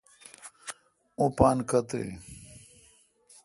اوں 1.17 1.29
پان 1.37 1.57
کتھ 1.69 1.93
آین؟ 1.99 2.13